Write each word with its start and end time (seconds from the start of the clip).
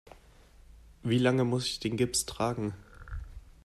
Wie 1.03 1.19
lange 1.19 1.43
muss 1.43 1.67
ich 1.67 1.79
den 1.79 1.95
Gips 1.95 2.25
tragen? 2.25 2.73